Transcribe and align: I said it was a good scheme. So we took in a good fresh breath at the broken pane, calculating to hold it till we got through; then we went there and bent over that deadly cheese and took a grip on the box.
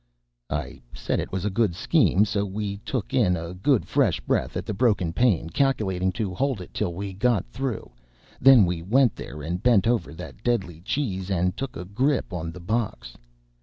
I 0.49 0.81
said 0.95 1.19
it 1.19 1.31
was 1.31 1.45
a 1.45 1.51
good 1.51 1.75
scheme. 1.75 2.25
So 2.25 2.43
we 2.43 2.77
took 2.77 3.13
in 3.13 3.37
a 3.37 3.53
good 3.53 3.85
fresh 3.85 4.19
breath 4.19 4.57
at 4.57 4.65
the 4.65 4.73
broken 4.73 5.13
pane, 5.13 5.51
calculating 5.51 6.11
to 6.13 6.33
hold 6.33 6.59
it 6.59 6.73
till 6.73 6.95
we 6.95 7.13
got 7.13 7.45
through; 7.45 7.91
then 8.39 8.65
we 8.65 8.81
went 8.81 9.15
there 9.15 9.43
and 9.43 9.61
bent 9.61 9.85
over 9.85 10.11
that 10.15 10.41
deadly 10.41 10.81
cheese 10.81 11.29
and 11.29 11.55
took 11.55 11.75
a 11.77 11.85
grip 11.85 12.33
on 12.33 12.51
the 12.51 12.59
box. 12.59 13.15